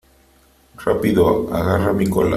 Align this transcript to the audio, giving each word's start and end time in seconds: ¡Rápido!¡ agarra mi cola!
¡Rápido!¡ 0.83 1.45
agarra 1.53 1.93
mi 1.93 2.07
cola! 2.09 2.29